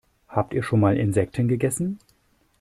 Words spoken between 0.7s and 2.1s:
mal Insekten gegessen?